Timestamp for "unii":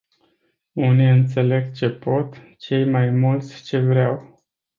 0.85-1.07